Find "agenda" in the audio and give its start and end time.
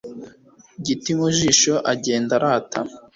1.93-2.31